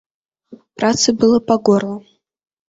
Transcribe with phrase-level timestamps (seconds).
[0.79, 1.93] Працы было па горла!